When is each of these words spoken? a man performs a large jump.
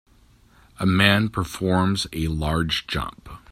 a 0.79 0.85
man 0.87 1.29
performs 1.29 2.07
a 2.11 2.27
large 2.27 2.87
jump. 2.87 3.29